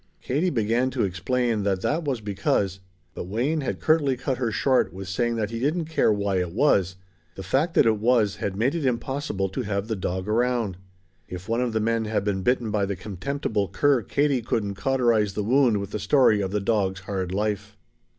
Katie 0.19 0.49
began 0.49 0.89
to 0.89 1.03
explain 1.03 1.61
that 1.61 1.81
that 1.83 2.03
was 2.03 2.21
because 2.21 2.79
but 3.13 3.27
Wayne 3.27 3.61
had 3.61 3.79
curtly 3.79 4.17
cut 4.17 4.39
her 4.39 4.49
short 4.51 4.91
with 4.91 5.07
saying 5.07 5.35
that 5.35 5.51
he 5.51 5.59
didn't 5.59 5.85
care 5.85 6.11
why 6.11 6.37
it 6.39 6.53
was, 6.53 6.95
the 7.35 7.43
fact 7.43 7.75
that 7.75 7.85
it 7.85 7.99
was 7.99 8.37
had 8.37 8.55
made 8.57 8.73
it 8.73 8.83
impossible 8.83 9.47
to 9.49 9.61
have 9.61 9.87
the 9.87 9.95
dog 9.95 10.27
around. 10.27 10.77
If 11.27 11.47
one 11.47 11.61
of 11.61 11.71
the 11.73 11.79
men 11.79 12.05
had 12.05 12.23
been 12.23 12.41
bitten 12.41 12.71
by 12.71 12.87
the 12.87 12.95
contemptible 12.95 13.67
cur 13.67 14.01
Katie 14.01 14.41
couldn't 14.41 14.73
cauterize 14.73 15.33
the 15.33 15.43
wound 15.43 15.77
with 15.77 15.91
the 15.91 15.99
story 15.99 16.41
of 16.41 16.49
the 16.49 16.59
dog's 16.61 17.01
hard 17.01 17.31
life. 17.31 17.77